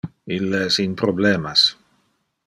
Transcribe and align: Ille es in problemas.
Ille 0.35 0.61
es 0.69 0.79
in 0.83 0.95
problemas. 1.01 1.67